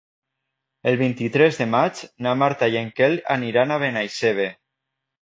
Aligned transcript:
El 0.91 0.97
vint-i-tres 1.01 1.61
de 1.61 1.69
maig 1.75 2.03
na 2.29 2.33
Marta 2.45 2.73
i 2.77 2.83
en 2.83 2.93
Quel 3.03 3.21
aniran 3.39 3.79
a 3.79 3.81
Benaixeve. 3.89 4.53